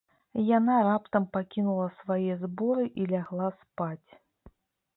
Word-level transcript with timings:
Яна 0.57 0.77
раптам 0.87 1.27
пакінула 1.37 1.85
свае 1.99 2.33
зборы 2.47 2.85
і 3.03 3.07
лягла 3.15 3.47
спаць. 3.61 4.11